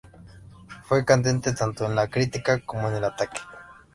Fue 0.85 1.05
candente 1.05 1.53
tanto 1.53 1.85
en 1.85 1.93
la 1.93 2.07
crítica 2.09 2.59
como 2.65 2.87
en 2.89 2.95
el 2.95 3.03
ataque"". 3.03 3.39